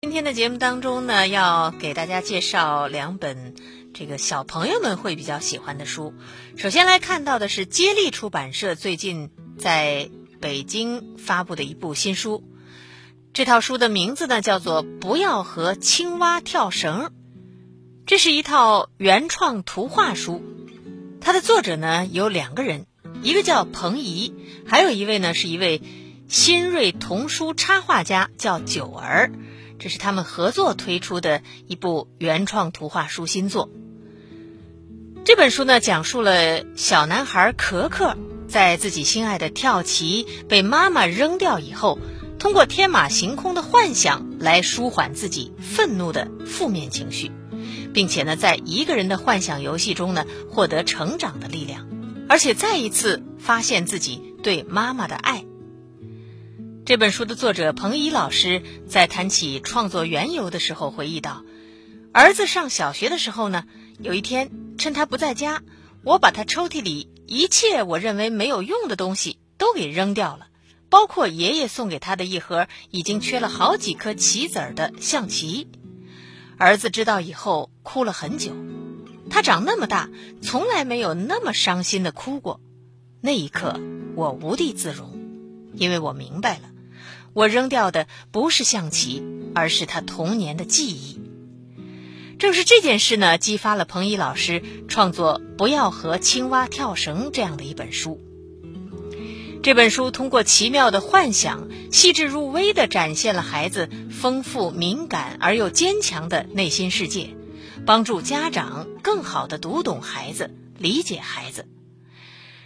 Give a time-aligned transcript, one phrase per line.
[0.00, 3.56] 今天的节目当中呢，要给大家介绍两本
[3.92, 6.14] 这个小朋友们会比较喜欢的书。
[6.56, 10.08] 首先来看到的是接力出版社最近在
[10.40, 12.44] 北京发布的一部新书，
[13.32, 17.06] 这套书的名字呢叫做《不要和青蛙跳绳》，
[18.06, 20.40] 这是一套原创图画书。
[21.20, 22.86] 它的作者呢有两个人，
[23.20, 24.32] 一个叫彭怡，
[24.64, 25.82] 还有一位呢是一位
[26.28, 29.32] 新锐童书插画家，叫九儿。
[29.78, 33.70] 这是他们合作推出的一部原创图画书新作。
[35.24, 38.16] 这本书呢，讲述了小男孩可可
[38.48, 41.98] 在自己心爱的跳棋被妈妈扔掉以后，
[42.38, 47.30] 通过天马行空的幻想来舒缓自己愤怒的负面情绪，
[47.92, 51.86] 并且呢，在一个人的幻想游戏中呢，获得成长的力量，
[52.28, 55.44] 而且再一次发现自己对妈妈的爱。
[56.88, 61.44] 这本书的作者彭怡老师在谈起创作缘由的时候回忆道
[62.14, 63.64] ：“儿子上小学的时候呢，
[63.98, 65.62] 有一天趁他不在家，
[66.02, 70.46] 我把他抽屉里一切我认为没有用的东西都给扔掉了，
[70.88, 75.68] 包括爷爷送给他的一盒已经缺了好几颗棋子儿的象棋。
[76.56, 78.52] 儿子知道以后哭了很久，
[79.28, 80.08] 他长那么大
[80.40, 82.62] 从来没有那么伤心的哭过。
[83.20, 83.78] 那一刻
[84.14, 85.20] 我无地自容，
[85.74, 86.70] 因为我明白了。”
[87.38, 89.22] 我扔掉的不是象棋，
[89.54, 91.20] 而是他童年的记忆。
[92.36, 98.20] 正是这件事呢，激发了彭怡老师创作《不要和青蛙跳绳》这样的一本书。
[99.62, 107.36] 这本书通过奇妙的幻想，细致入微地展现了孩子丰富、敏感而又坚强的内心世界，
[107.86, 111.68] 帮助家长更好地读懂孩子、理解孩子。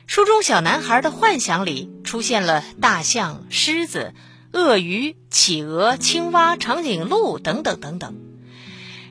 [0.07, 4.15] 书中小男孩的幻想里出现了大象、狮子。
[4.53, 8.15] 鳄鱼、企鹅、青蛙、长颈鹿等等等等，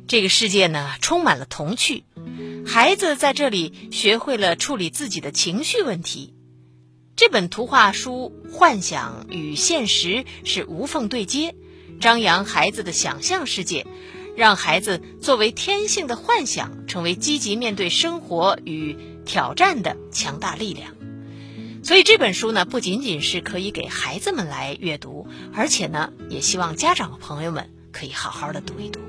[0.07, 2.03] 这个世界呢充满了童趣，
[2.65, 6.35] 孩子在这里学会了处理自己的情绪问题。
[7.15, 11.55] 这本图画书幻想与现实是无缝对接，
[11.99, 13.87] 张扬孩子的想象世界，
[14.37, 18.95] 让孩子作为天性的幻想，成为积极面对生活与
[19.25, 20.95] 挑战的强大力量。
[21.83, 28.99] 所以这本书呢，不仅仅是可以给孩子们来阅读，而且呢，也希望家长朋友们可以好好的读一读。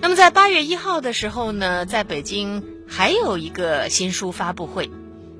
[0.00, 4.90] 那么在八月一号的时候呢，在北京还有一个新书发布会，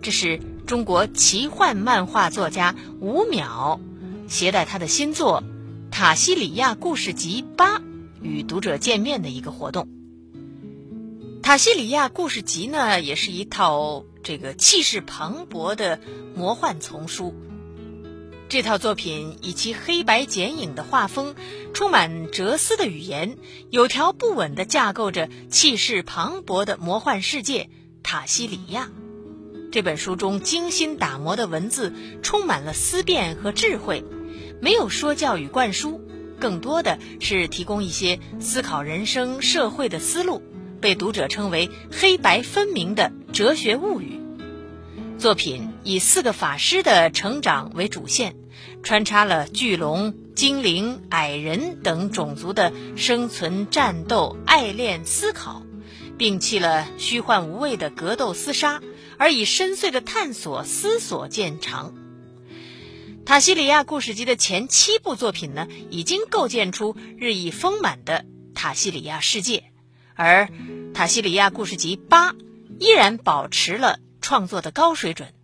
[0.03, 3.81] 这是中国奇幻漫画作家吴淼
[4.29, 5.43] 携带他的新作
[5.93, 7.79] 《塔西里亚故事集八》
[8.23, 9.85] 与读者见面的一个活动。
[11.45, 14.07] 《塔西里亚故事集》呢，也是一套。
[14.23, 16.01] 这个气势磅礴的
[16.35, 17.35] 魔幻丛书，
[18.49, 21.35] 这套作品以其黑白剪影的画风，
[21.75, 23.37] 充满哲思的语言，
[23.69, 27.69] 有条不紊地架构着气势磅礴的魔幻世界
[28.03, 28.91] 塔西里亚。
[29.71, 34.03] 这本书中精心打磨的文字，充满了思辨和智慧，
[34.63, 36.01] 没有说教与灌输，
[36.41, 40.43] 更多的是提供一些思考人生、社会的思路。
[40.85, 44.21] 被读者称为“黑白分明的哲学物语”
[45.19, 48.37] 作品，以四个法师的成长为主线，
[48.83, 55.63] 穿插了巨龙、精灵、矮人等种族的生存、战斗、爱恋、思考，
[56.19, 58.83] 摒弃了虚幻无味的格斗厮杀，
[59.17, 61.95] 而以深邃的探索、思索见长。
[63.25, 69.71] 塔西里亚故事集的前七部作品呢，已经构建出日益丰满的塔西里亚世界。
[70.17, 70.45] 而
[70.93, 72.33] 《塔西里亚故事集八》
[72.79, 75.35] 依然保持了创作的高水准，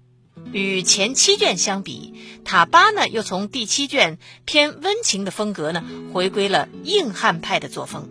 [0.53, 2.14] 与前七卷相比，
[2.47, 5.82] 《塔八》呢又从第七卷偏温情的风格呢
[6.12, 8.08] 回归了硬汉派的作风。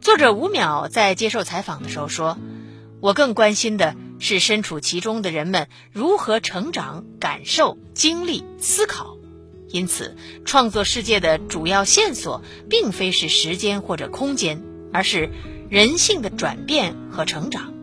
[0.00, 2.38] 作者吴淼在接受采访的时候说
[3.02, 9.16] ：“我更关心的是身处其中的人们如何成长、感受、经历、思考。
[9.70, 14.62] 因此，创作世界的主要线索并非是时间或者空间。”
[14.96, 15.28] 而是
[15.68, 17.74] 人性的转变和成长。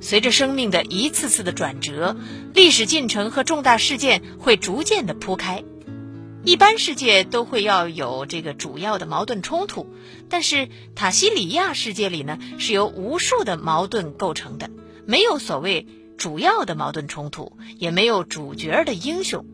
[0.00, 2.16] 随着生命的一次次的转折，
[2.52, 5.62] 历史进程和重大事件会逐渐的铺开。
[6.42, 9.86] 一般世界都会要有这个主要的矛盾冲突，
[10.28, 14.68] 但是塔西里亚世界里呢，是由无数的矛盾构成的，
[15.06, 15.86] 没有所谓
[16.18, 19.46] 主要的矛盾冲突，也没有主角的英雄。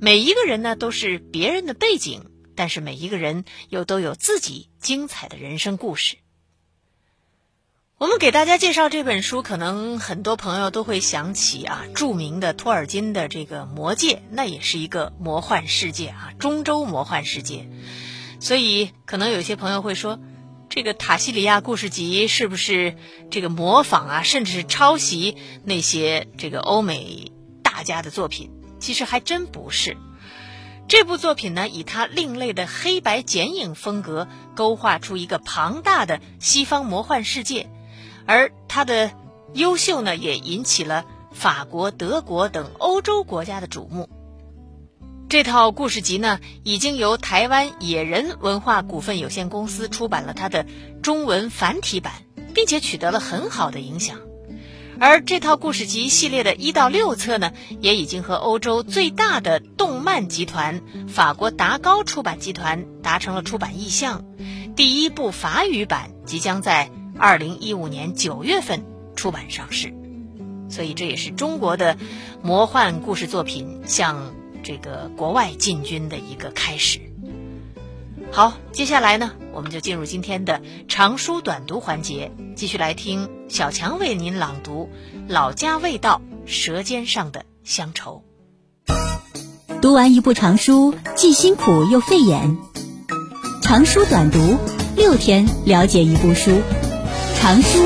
[0.00, 2.22] 每一个人呢，都是别人的背景。
[2.56, 6.16] 但是每一个人又都有自己精彩的人生故事。
[7.98, 17.70] 我们给大家介绍这本书，可能很多朋友都会想起啊，著名的托尔金的这个《魔戒》，那也是一个魔幻世界啊，中州魔幻世界。
[18.38, 20.18] 所以，可能有些朋友会说，
[20.68, 22.96] 这个《塔西里亚故事集》是不是
[23.30, 27.32] 这个模仿啊，甚至是抄袭那些这个欧美
[27.62, 28.50] 大家的作品？
[28.78, 29.96] 其实还真不是。
[30.88, 37.68] 这部作品呢，以他另类的黑白剪影风格，勾画出一个庞大的西方魔幻世界。
[38.24, 39.10] 而他的
[39.52, 44.08] 优秀呢，也引起了法国、德国等欧洲国家的瞩目。
[45.28, 50.66] 这套故事集呢，已经由台湾野人文化股份有限公司出版了它的
[51.02, 52.12] 中文繁体版，
[52.54, 54.20] 并且取得了很好的影响。
[54.98, 64.24] 而这套故事集系列的一到六册呢，也已经和欧洲最大的动漫集团法国达高出版集团达成了出版意向。
[64.74, 66.90] 第一部法语版即将在。
[67.18, 68.84] 二零一五年九月份
[69.14, 69.94] 出版上市，
[70.68, 71.96] 所以这也是中国的
[72.42, 77.00] 魔幻故事作品向这个国外进军的一个开始。
[78.32, 84.90] 好，接下来呢，我们就进入今天的长书短读环节，继续来听小强为您朗读
[85.32, 88.22] 《老家味道：舌尖上的乡愁》。
[89.80, 92.58] 读完一部长书，既辛苦又费眼。
[93.62, 94.58] 长书短读，
[94.96, 96.60] 六天了解一部书。
[97.36, 97.78] 长书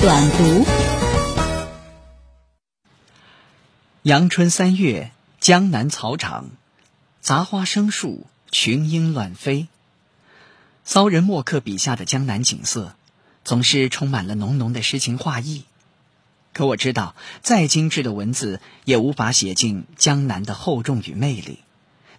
[0.00, 0.64] 短读。
[4.02, 5.10] 阳春三月，
[5.40, 6.50] 江南草场，
[7.20, 9.66] 杂花生树，群莺乱飞。
[10.86, 12.94] 骚人墨客笔下的江南景色，
[13.44, 15.64] 总是充满了浓浓的诗情画意。
[16.52, 21.58] 可我知道，再精致的文字也无法写尽江南的厚重与魅力，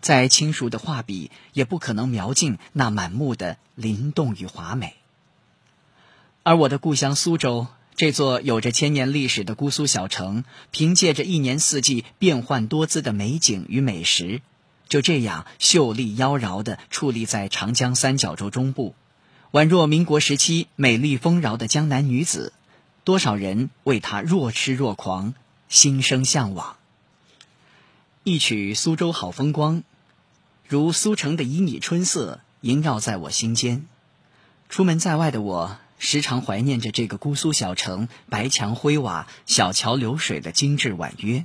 [0.02, 4.96] 再轻熟的画笔也不可能描尽那满目的灵动与华美。
[6.44, 14.42] 而我的故乡苏州，这座有着千年历史的姑苏小城，凭借着一年四季变幻多姿的美景与美食，
[14.88, 18.96] 就这样秀丽妖娆地矗立在长江三角洲中部，
[19.52, 22.54] 宛若民国时期美丽丰饶的江南女子，
[23.04, 25.34] 多少人为她若痴若狂，
[25.70, 26.78] 心生向往。
[28.24, 29.84] 一曲苏州好风光，
[30.68, 33.86] 如苏城的旖旎春色萦绕在我心间。
[34.70, 35.78] 出门在外的我。
[36.00, 41.44] 时常怀念着这个姑苏小城，白墙灰瓦、小桥流水的精致婉约，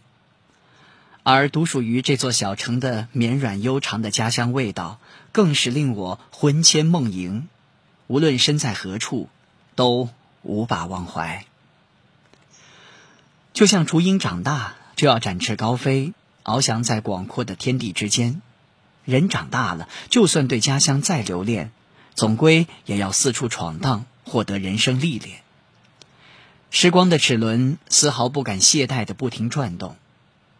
[1.22, 4.98] 而独属于这座小城的绵软悠长的家乡味道，
[5.32, 7.48] 更是令我魂牵梦萦。
[8.06, 9.28] 无论身在何处，
[9.74, 10.08] 都
[10.42, 11.44] 无法忘怀。
[13.52, 16.12] 就像雏鹰长大就要展翅高飞，
[16.44, 18.42] 翱翔在广阔的天地之间，
[19.04, 21.70] 人长大了，就算对家乡再留恋，
[22.14, 24.06] 总归也要四处闯荡。
[24.24, 25.42] 获得人生历练，
[26.70, 29.96] 时光的齿轮丝毫不敢懈怠的不停转动，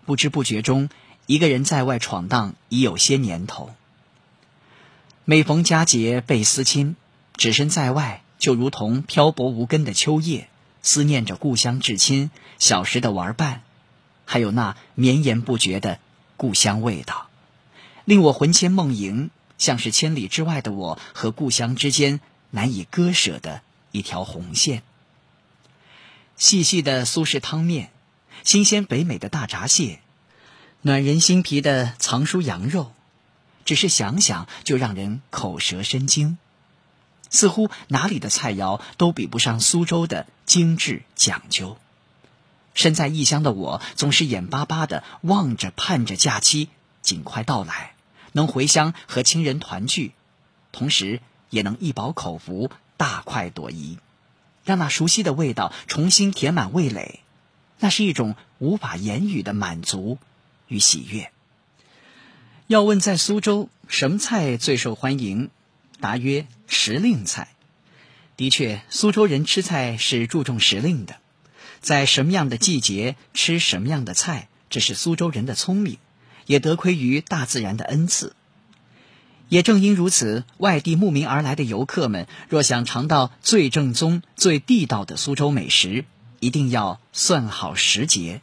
[0.05, 0.89] 不知不觉中，
[1.27, 3.75] 一个人在外闯荡已有些年头。
[5.25, 6.97] 每逢佳节倍思亲，
[7.37, 10.49] 只身在外，就如同漂泊无根的秋叶，
[10.83, 13.63] 思念着故乡至亲、小时的玩伴，
[14.25, 15.99] 还有那绵延不绝的
[16.37, 17.29] 故乡味道，
[18.05, 22.21] 令我魂牵梦萦，像是千里之外的我和故乡之间。
[22.55, 23.63] 难以割舍的
[23.93, 24.83] 一条红线。
[26.37, 27.92] 细细的苏式汤面，
[28.43, 30.01] 新鲜肥美的大闸蟹，
[30.81, 32.93] 暖人心脾的藏书羊肉，
[33.65, 36.39] 只是想想就让人口舌生津。
[37.31, 41.79] 似乎哪里的菜肴都比不上苏州的精致讲究。
[42.75, 46.69] 身在异乡的我，总是眼巴巴的望着、盼着假期
[47.01, 47.95] 尽快到来，
[48.33, 50.13] 能回乡和亲人团聚，
[50.73, 51.21] 同时。
[51.53, 53.99] 也能一饱口福，大快朵颐，
[54.65, 57.21] 让那熟悉的味道重新填满味蕾，
[57.83, 60.19] 那是一种无法言语的满足
[60.69, 61.33] 与喜悦。
[62.69, 65.51] 要问在苏州什么菜最受欢迎，
[65.99, 67.49] 答曰时令菜。
[68.37, 71.17] 的确，苏州人吃菜是注重时令的，
[71.81, 75.99] 在什么样的季节吃什么样的菜，这是苏州人的聪明，
[76.47, 78.37] 也得亏于大自然的恩赐。
[79.49, 86.05] 也正因如此，外地慕名而来的游客们，若想尝到最正宗、最地道的苏州美食，
[86.43, 88.43] 一定要算好时节，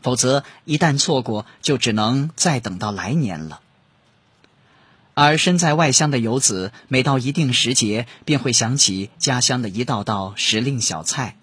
[0.00, 3.60] 否则一旦错过，就只能再等到来年了。
[5.12, 11.36] 而身在外乡的游子，每到一定时节，便会想起家乡的一道道时令小菜，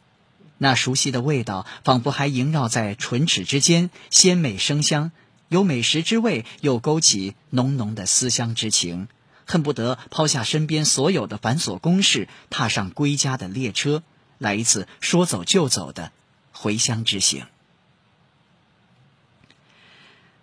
[0.58, 5.12] 那熟悉的味道，仿佛还萦绕在唇齿之间，鲜美生香。
[5.50, 9.08] 有美食之味，又勾起浓浓的思乡之情，
[9.46, 14.02] 恨不得抛下身边所有的繁琐公事，踏上归家的列车，
[14.44, 16.12] 来一次说走就走的
[16.52, 17.48] 回乡之行。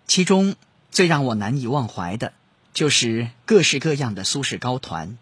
[0.07, 0.55] 其中
[0.89, 2.33] 最让我难以忘怀的，
[2.73, 5.17] 就是各式各样的苏式糕团。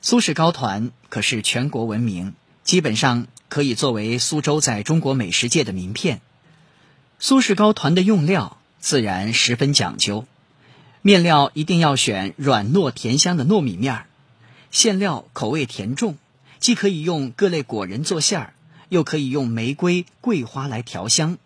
[0.00, 2.34] 苏式糕团可是全国闻名，
[2.64, 6.22] 基本上可以作为苏州在中国美食界的名片。
[7.18, 10.26] 苏式糕团的用料自然十分讲究，
[11.02, 14.06] 面料一定要选软糯甜香的糯米面儿，
[14.70, 16.16] 馅料口味甜重，
[16.62, 18.54] 既可以用各类果仁做馅儿，
[18.88, 21.36] 又可以用玫瑰、桂花来调香。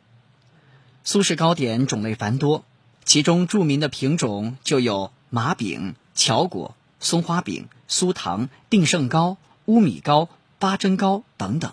[1.05, 2.67] 苏式糕点种类繁多，
[3.07, 7.67] 其中著名的品种就有麻饼、巧果、松花饼。
[7.89, 11.73] 酥糖、定胜糕、乌米糕、八珍糕等等，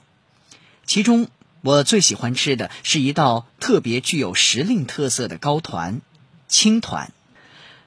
[0.85, 1.27] 其中
[1.61, 6.01] 我最喜欢吃的是一道特别具有时令特色的糕团——
[6.47, 7.11] 青团。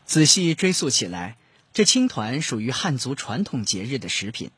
[0.05, 1.37] 仔细追溯起来，
[1.73, 4.51] 这青团属于汉族传统节日的食品。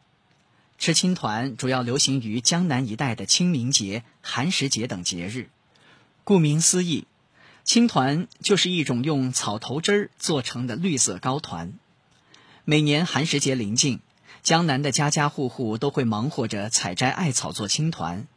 [0.79, 5.51] 吃青团主要流行于江南一带的清明节、寒食节等节日。
[6.23, 7.07] 顾名思义，
[7.65, 11.73] 青团就是一种用草头汁儿做成的绿色糕团。
[12.65, 13.99] 每年寒食节临近，
[14.45, 18.29] 江南的家家户户都会忙活着采摘艾草做青团。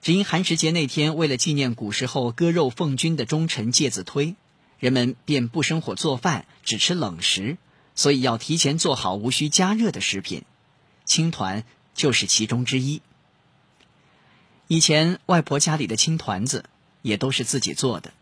[0.00, 4.36] 只因寒食节那天，为了纪念古时候割肉奉君的忠臣介子推，
[4.78, 7.58] 人们便不生火做饭，只吃冷食，
[7.94, 10.44] 所以要提前做好无需加热的食品。
[11.04, 13.02] 青团就是其中之一。
[14.66, 16.64] 以前外婆家里的青团子
[17.02, 18.12] 也都是自己做的。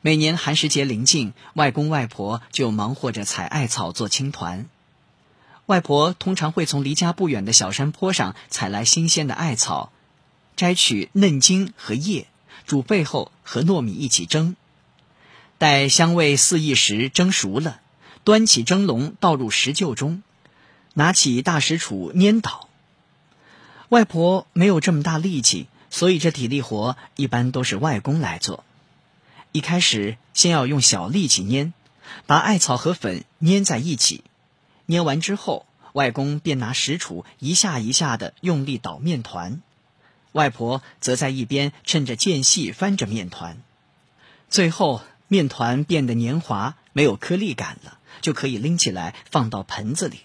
[0.00, 4.68] 每年寒食节临近，外公外婆就忙活着采艾草做青团。
[5.66, 9.90] 外婆通常会从离家不远的小山坡上采来新鲜的艾草，
[10.56, 12.26] 摘取嫩茎和叶，
[12.66, 14.56] 煮沸后和糯米一起蒸。
[15.56, 17.80] 待香味四溢时蒸熟了，
[18.24, 20.22] 端起蒸笼倒入石臼中，
[20.94, 22.68] 拿起大石杵捏倒。
[23.90, 28.64] 外婆没有这么大力气，所以这体力活一般都是外公来做。
[29.52, 31.72] 一开始先要用小力气捏，
[32.26, 34.24] 把艾草和粉粘在一起。
[34.86, 39.62] 捏完之后，外公便拿石杵一下一下的用力捣面团，
[40.32, 43.62] 外婆则在一边趁着间隙翻着面团。
[44.50, 50.20] 最后，面团变得黏滑，没有颗粒感了，就可以拎起来放到盆子里。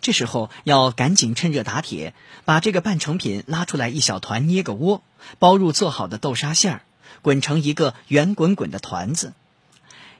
[0.00, 5.02] 这时候要赶紧趁热打铁，把这个半成品拉出来一小团，捏个窝，
[5.38, 6.82] 包入做好的豆沙馅儿，
[7.22, 9.32] 滚成一个圆滚滚的团子。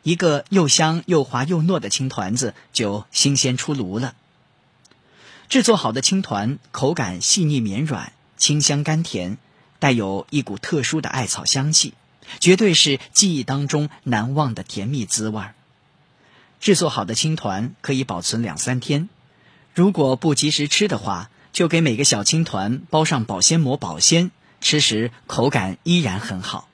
[0.02, 4.14] 一个又香又滑又糯的青团子就新鲜出炉了。
[5.48, 9.38] 制作好的青团口感细腻绵软，清香甘甜，
[9.78, 11.94] 带有一股特殊的艾草香气，
[12.40, 15.42] 绝对是记忆当中难忘的甜蜜滋味。
[16.60, 19.08] 制作好的青团可以保存两三天，
[19.76, 24.30] 如果不及时吃的话，就给每个小青团包上保鲜膜保鲜，
[24.62, 26.66] 吃时口感依然很好。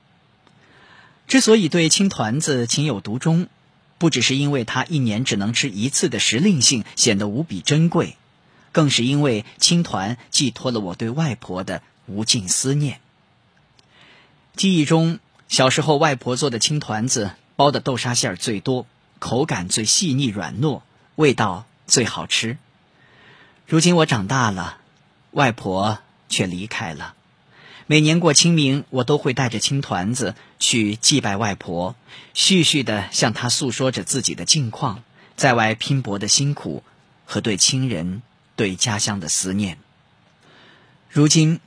[1.27, 3.49] 之所以对青团子情有独钟，
[3.97, 8.15] 不只是因为它一年只能吃一次的时令性显得无比珍贵，
[8.71, 13.01] 更是因为青团寄托了我对外婆的无尽思念。
[14.55, 15.19] 记忆中，
[15.49, 18.87] 小时候外婆做的青团子包的豆沙馅儿最多，
[19.19, 20.83] 口感最细腻软糯，
[21.15, 22.57] 味道最好吃。
[23.73, 24.77] 如今我长大了，
[25.31, 25.97] 外婆
[26.29, 27.15] 却离开了。
[27.87, 31.95] 每年过清明，我都会带着青团子去祭拜外婆，
[32.35, 35.01] 絮絮的向她诉说着自己的近况，
[35.35, 36.83] 在外拼搏的辛苦
[37.25, 38.21] 和对亲人、
[38.55, 39.79] 对家乡的思念。
[41.09, 41.59] 如今，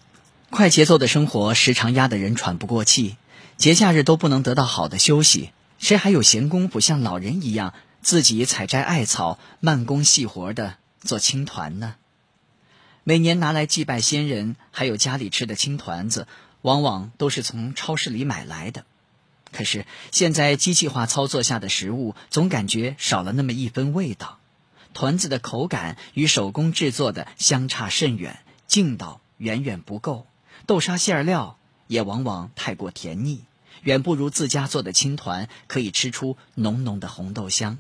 [0.51, 3.17] 快节奏的生活时常压得人喘不过气，
[3.57, 11.95] 节假日都不能得到好的休息，谁还有闲工夫像老人一样自己采摘艾草、慢工细活的做青团呢？
[13.05, 16.27] 每年拿来祭拜先人，还有家里吃的青团子，
[16.61, 18.85] 往往都是从超市里买来的。
[19.53, 24.39] 可是现在机器化操作下的食物，总感觉少了那么一分味道。
[24.93, 30.27] 团子的口感与手工制作的相差甚远，劲道远远不够。
[30.67, 33.45] 豆沙馅料也往往太过甜腻，
[33.83, 37.79] 远不如自家做的青团可以吃出浓浓的红豆香。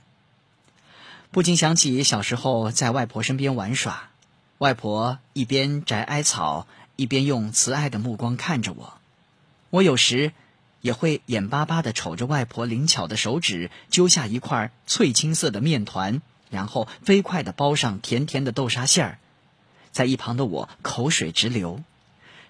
[1.30, 4.10] 不禁想起小时候在外婆身边玩耍。
[4.58, 6.66] 外婆一边摘艾草，
[6.96, 8.94] 一边用慈爱的目光看着我。
[9.68, 10.32] 我有时
[10.80, 19.18] 也会眼巴巴的瞅着外婆灵巧的手指揪下一块翠青色的面团，然后飞快的包上甜甜的豆沙馅儿。
[19.92, 21.82] 在一旁的我口水直流，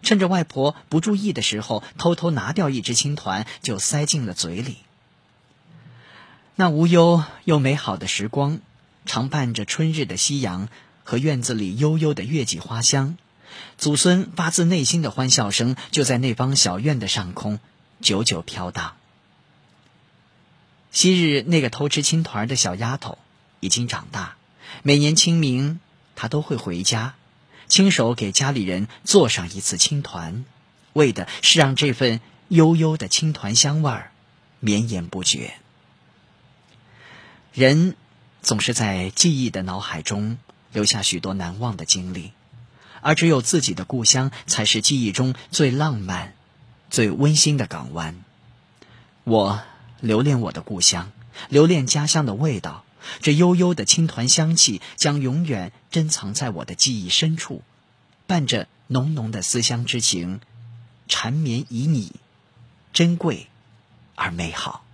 [0.02, 4.76] 趁着外婆不注意的时候，偷偷拿掉一只青团就塞进了嘴里。
[6.58, 8.60] 那无忧又美好的时光，
[9.04, 10.68] 常伴着春日的夕阳。
[11.08, 13.16] 和院子里悠悠的月季花香，
[13.78, 17.60] 祖孙发自内心的欢笑声就在那方小院的上空
[18.00, 18.96] 久久飘荡。
[20.90, 23.18] 昔日那个偷吃青团的小丫头
[23.60, 24.34] 已经长大，
[24.82, 25.78] 每年清明
[26.16, 27.14] 她都会回家，
[27.68, 30.44] 亲手给家里人做上一次青团，
[30.92, 34.10] 为的是让这份悠悠的青团香味儿
[34.58, 35.54] 绵延不绝。
[37.56, 37.96] 人
[38.42, 40.36] 总是在记忆的脑海中
[40.72, 42.32] 留下许多难忘的经历。
[43.00, 46.34] 而只有自己的故乡，才是记忆中最浪漫、
[46.90, 48.22] 最温馨的港湾。
[49.24, 49.62] 我
[50.00, 51.10] 留恋我的故乡，
[51.48, 52.84] 留恋家乡的味道。
[53.22, 57.62] 这悠悠的青团香气，将永远珍藏在我的记忆深处，
[58.26, 60.40] 伴着浓浓的思乡之情，
[61.08, 62.10] 缠绵旖旎，
[62.92, 63.46] 珍贵
[64.14, 64.84] 而美好。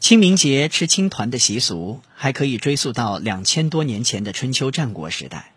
[0.00, 5.52] 清明节吃青团的习俗还可以追溯到两千多年前的春秋战国时代。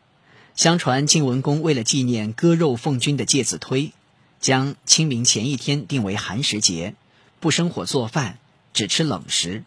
[0.53, 3.93] 相传晋文公为了纪念割肉奉君的介子推，
[4.41, 6.93] 将清明前一天定为寒食节，
[7.39, 8.37] 不生火做饭，
[8.73, 9.63] 只吃冷食。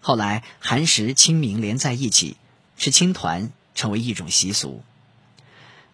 [0.00, 2.36] 后来寒食、清明连在一起，
[2.76, 4.82] 吃青团成为一种习俗。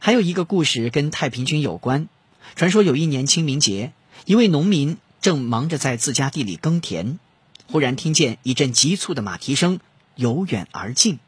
[0.00, 2.08] 还有一个故事跟太平军有关。
[2.56, 3.92] 传说有一年清明节，
[4.24, 7.20] 一位农民正忙着在自家地里耕田。
[7.68, 9.80] 忽然听见一阵急促的马蹄声
[10.14, 11.18] 由远而近，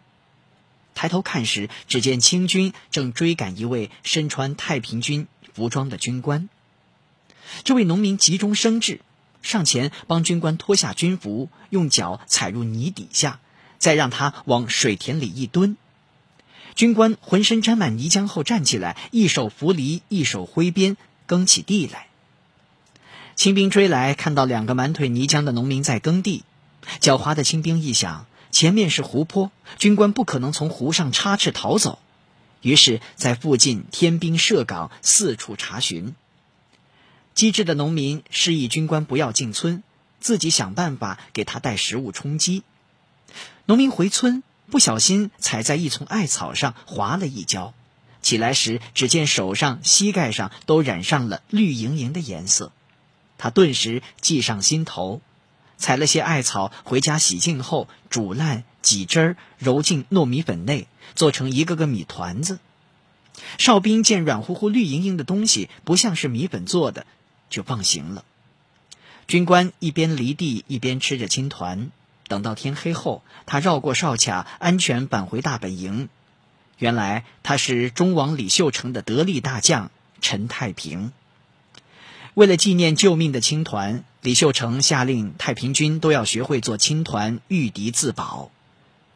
[0.95, 6.49] 抬头看时，只见清军正追赶一位身穿太平军服装的军官。
[7.65, 9.01] 这位农民急中生智，
[9.43, 13.41] 上前帮军官脱下军服，用脚踩入泥底下，
[13.79, 15.77] 再让他往水田里一蹲。
[16.75, 22.08] 军官浑身沾满泥浆后站起来，一手扶犁，一手挥鞭，耕起地来。
[23.39, 26.43] 清兵追来，看到两个满腿泥浆的农民在耕地。
[27.01, 32.01] 狡猾的清兵一想，前面是湖泊，军官不可能从湖上插翅逃走，
[32.63, 36.17] 于是，在附近添兵设岗，四处查询。
[37.33, 39.85] 机智的农民示意军官不要进村，
[40.19, 42.65] 自己想办法给他带食物充饥。
[43.67, 47.73] 农民回村，不小心踩在一丛艾草上，滑了一跤，
[48.21, 52.73] 起来时，只见手上、膝盖上都染上了绿莹莹的颜色。
[53.39, 55.23] 他顿时计上心头，
[55.79, 62.59] 采了些艾草回家洗净后煮烂挤汁儿，揉进糯米粉内，做成一个个米团子。
[63.57, 67.07] 哨兵见软乎乎、绿莹莹的东西不像是米粉做的，
[67.49, 68.25] 就放行了。
[69.29, 71.93] 军官一边犁地一边吃着青团，
[72.27, 76.09] 等到天黑后，他绕过哨卡，安全返回大本营。
[76.79, 81.13] 原来他是忠王李秀成的得力大将陈太平。
[82.35, 88.51] 为了纪念救命的青团，李秀成下令太平军都要学会做青团御敌自保。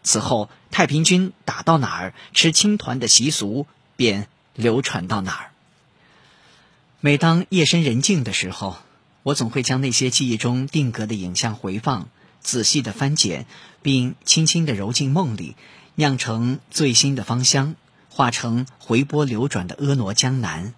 [0.02, 5.50] 此后，太平军打到哪儿，吃青团的习俗便流传到哪儿。
[7.00, 8.76] 每当夜深人静的时候，
[9.22, 12.08] 我总会将那些记忆中定格的影像回放，
[12.40, 13.46] 仔细的翻检，
[13.82, 15.54] 并轻轻的揉进梦里，
[15.94, 17.76] 酿成最新的芳香，
[18.08, 20.74] 化成回波流转的婀娜江南。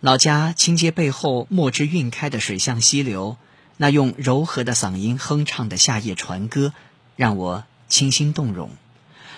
[0.00, 3.36] 老家清街背后墨汁晕开的水巷溪流，
[3.76, 6.72] 那用柔和的嗓音哼唱的夏夜船歌，
[7.16, 8.70] 让我清心动容。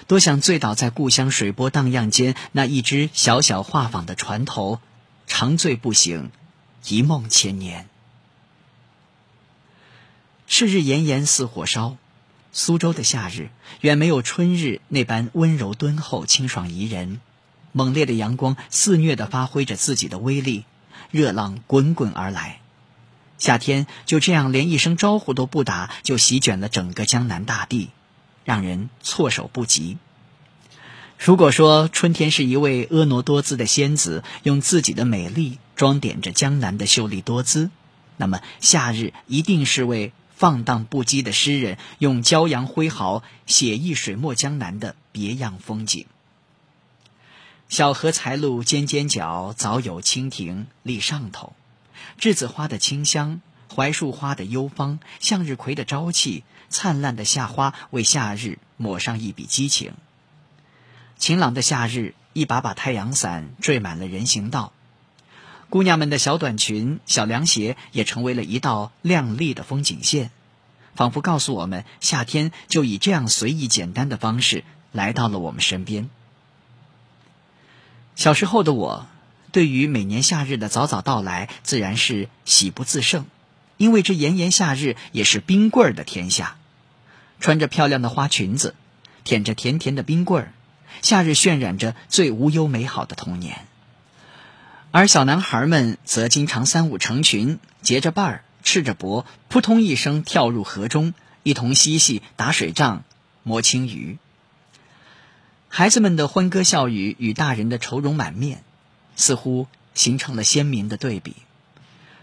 [0.06, 4.78] 多想醉倒在故乡水波荡漾间，那一只小小画舫的船头，
[5.26, 6.30] 长醉不醒，
[6.86, 7.88] 一梦千年。
[10.46, 11.96] 赤日炎炎似火烧，
[12.52, 17.20] 苏州的夏日远没有春日那般温柔敦厚、清爽宜人。
[17.72, 20.64] 猛烈的阳光肆虐地发挥着自己的威力，
[21.10, 22.60] 热浪滚滚而来。
[23.38, 27.90] 夏天就这样连一声招呼都不打，就席卷了整个江南大地，
[28.44, 29.98] 让人措手不及。
[31.18, 37.70] 如果说春天是一位婀娜多姿的仙子，用自己的美丽装点着江南的秀丽多姿，
[38.16, 46.06] 那么夏日一定是位放荡不羁的诗人，用骄阳挥毫写意水墨江南的别样风景。
[47.72, 51.54] 小荷才露尖尖角，早有蜻蜓立上头。
[52.20, 59.94] 栀子花的清香，槐树花的幽芳，向日葵的朝气，灿烂的夏花为夏日抹上一笔激情。
[61.16, 64.74] 晴朗的夏日，一把把太阳伞缀满了人行道，
[65.70, 70.30] 姑娘们的小短裙、小凉鞋也成为了一道亮丽的风景线，
[70.94, 76.10] 仿佛告诉我们，夏天就以这样随意简单的方式来到了我们身边。
[78.14, 79.06] 小时候的我，
[79.50, 83.26] 对于每年夏日的早早到来，自然是喜不自胜，
[83.76, 86.56] 因为这炎炎夏日也是冰棍儿的天下。
[87.40, 88.74] 穿着漂亮的花裙子，
[89.24, 90.52] 舔着甜甜的冰棍儿，
[91.00, 93.66] 夏日渲染着最无忧美好的童年。
[94.92, 103.02] 而小男孩们则经常三五成群，结着伴儿，赤着脖，扑通一声跳入河中，一同嬉戏、打水仗、
[103.42, 104.18] 摸青鱼。
[105.74, 108.62] 孩子们的欢歌笑语与大人的愁容满面，
[109.16, 111.34] 似乎形成了鲜明的对比。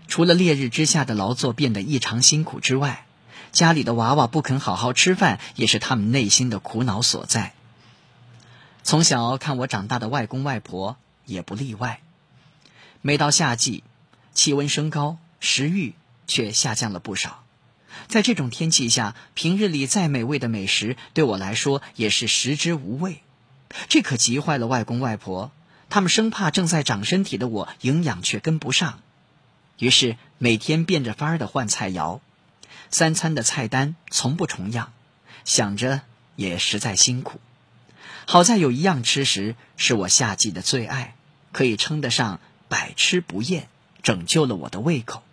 [0.07, 3.07] 除了烈日之下的劳作变得异常辛苦之外，
[3.51, 7.53] 家里的娃娃不肯好好吃饭，也是他们内心的苦恼所在。
[8.83, 12.01] 从小看我长大的外公外婆也不例外。
[13.01, 13.83] 每到夏季，
[14.31, 15.95] 气温升高，食欲
[16.27, 17.43] 却下降了不少。
[18.07, 23.23] 在这种天气下，平日里再美味的美食，对我来说也是食之无味。
[23.87, 25.51] 这可急坏了外公外婆，
[25.89, 29.01] 他们生怕正在长身体的我营养却跟不上，
[29.77, 32.19] 于是每天变着法儿的换菜肴，
[32.89, 34.91] 三餐的菜单从不重样，
[35.45, 36.01] 想着
[36.35, 37.39] 也实在辛苦。
[38.25, 41.15] 好在有一样吃食是我夏季的最爱，
[41.51, 43.67] 可以称得上百吃不厌，
[44.03, 45.23] 拯救了我的胃口，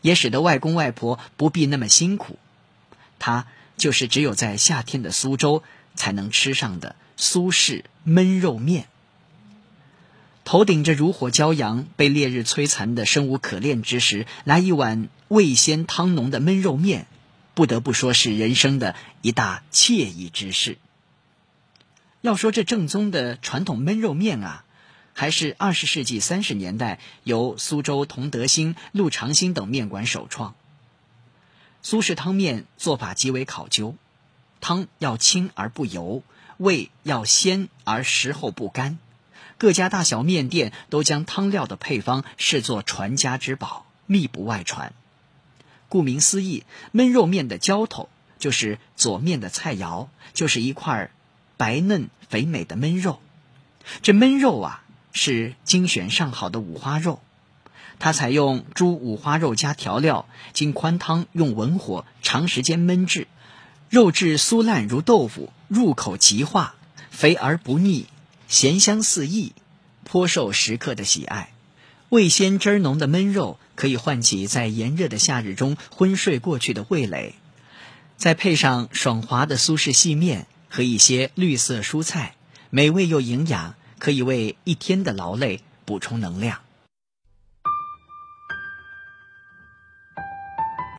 [0.00, 2.38] 也使得外公外婆不必那么辛苦。
[3.20, 5.62] 它就是只有在夏天的苏州
[5.94, 6.96] 才能吃上的。
[7.20, 8.86] 苏式焖肉面，
[10.44, 17.08] 头顶着如火骄阳、被烈日摧残的生无可恋之时，来一碗味鲜汤浓的焖肉面，
[17.54, 20.78] 不得不说是人生的一大惬意之事。
[22.20, 24.64] 要说这正宗的传统焖肉面啊，
[25.12, 30.54] 还是二十世纪三十年代由苏州同德兴、陆长兴等面馆首创。
[31.82, 33.96] 苏式汤面做法极为考究，
[34.60, 36.22] 汤要清而不油。
[36.58, 38.98] 味要鲜而食后不干，
[39.56, 44.92] 各家大小面店都将汤料的配方视作传家之宝，秘不外传。
[45.88, 51.10] 顾名思义，焖肉面的浇头就是左面的菜肴，就是一块
[51.56, 53.20] 白嫩肥美的焖肉。
[54.02, 57.20] 这焖肉啊，是精选上好的五花肉，
[57.98, 63.28] 它采用猪五花肉加调料，经宽汤用文火长时间焖制。
[63.88, 66.74] 肉质酥烂如豆腐，入口即化，
[67.10, 68.06] 肥而不腻，
[68.48, 69.52] 咸香四溢，
[70.04, 71.52] 颇受食客的喜爱。
[72.08, 77.34] 味鲜汁浓的焖肉可以唤起在炎热的夏日中昏睡过去的味蕾，
[78.16, 82.34] 再配上爽滑的苏式细面和一些绿色蔬菜，
[82.70, 86.60] 美味又营养，可以为一天的劳累补充能量。